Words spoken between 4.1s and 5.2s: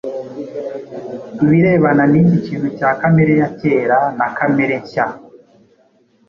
na kamere nshya.